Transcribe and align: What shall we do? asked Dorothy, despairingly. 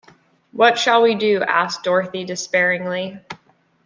What 0.51 0.79
shall 0.79 1.03
we 1.03 1.13
do? 1.13 1.43
asked 1.43 1.83
Dorothy, 1.83 2.23
despairingly. 2.23 3.19